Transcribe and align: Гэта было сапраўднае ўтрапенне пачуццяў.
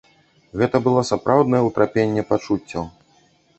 Гэта 0.61 0.81
было 0.87 1.03
сапраўднае 1.11 1.61
ўтрапенне 1.69 2.27
пачуццяў. 2.33 2.83